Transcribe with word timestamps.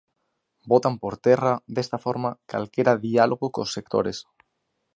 Botan 0.71 0.95
por 1.03 1.13
terra, 1.27 1.53
desta 1.75 1.97
forma, 2.05 2.29
calquera 2.51 2.99
diálogo 3.07 3.45
cos 3.55 3.73
sectores. 3.75 4.17